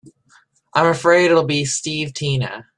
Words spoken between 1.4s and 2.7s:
be Steve Tina.